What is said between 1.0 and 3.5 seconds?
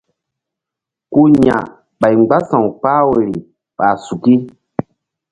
Ku ya̧ ɓay mgbása̧w kpah woyri